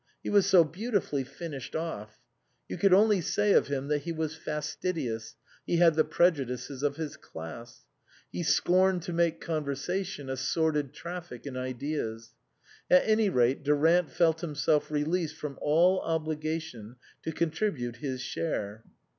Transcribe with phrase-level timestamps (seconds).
[0.23, 2.21] He was so beautifully finished off.
[2.67, 6.95] You could only say of him that he was fastidious, he had the prejudices of
[6.95, 7.81] his class.
[8.31, 12.33] He scorned to make conversation a sordid traffic in ideas.
[12.89, 18.83] At any rate Durant felt himself released from all obligation to contribute his share.